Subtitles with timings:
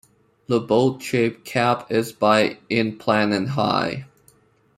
[0.47, 4.07] The boat-shaped cap is by in plan and high.